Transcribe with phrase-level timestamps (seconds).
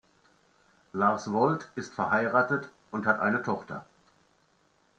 [0.93, 3.85] Lars Woldt ist verheiratet und hat eine Tochter.